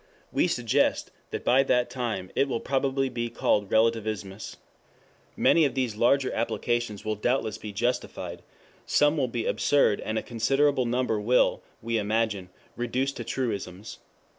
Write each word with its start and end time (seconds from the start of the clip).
We 0.31 0.47
suggest 0.47 1.11
that, 1.29 1.43
by 1.43 1.61
that 1.61 1.91
time, 1.91 2.31
it 2.35 2.47
will 2.49 2.59
probably 2.59 3.07
be 3.07 3.29
called 3.29 3.69
Relativismus. 3.69 4.55
Many 5.37 5.63
of 5.63 5.75
these 5.75 5.95
larger 5.95 6.33
applications 6.33 7.05
will 7.05 7.13
doubtless 7.15 7.59
be 7.59 7.71
justified; 7.71 8.41
some 8.87 9.15
will 9.15 9.27
be 9.27 9.45
absurd 9.45 10.01
and 10.01 10.17
a 10.17 10.23
considerable 10.23 10.87
number 10.87 11.19
will, 11.19 11.61
we 11.83 11.99
imagine, 11.99 12.49
reduce 12.75 13.11
to 13.11 13.23
truisms. 13.23 13.99